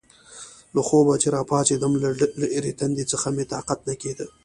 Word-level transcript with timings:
له 0.75 0.81
خوبه 0.87 1.13
چې 1.21 1.27
راپاڅېدم، 1.37 1.93
له 2.03 2.09
ډېرې 2.41 2.71
تندې 2.79 3.03
څخه 3.11 3.27
مې 3.35 3.45
طاقت 3.53 3.79
نه 3.89 3.95
کېده. 4.01 4.27